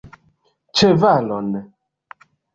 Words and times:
Ĉevalon! 0.79 1.53